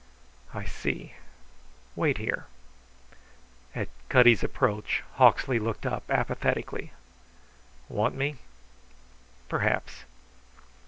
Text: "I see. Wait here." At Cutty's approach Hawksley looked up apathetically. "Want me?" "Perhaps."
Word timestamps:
"I 0.51 0.65
see. 0.65 1.13
Wait 1.95 2.17
here." 2.17 2.47
At 3.75 3.87
Cutty's 4.09 4.43
approach 4.43 5.03
Hawksley 5.17 5.59
looked 5.59 5.85
up 5.85 6.09
apathetically. 6.09 6.91
"Want 7.87 8.15
me?" 8.15 8.37
"Perhaps." 9.47 10.05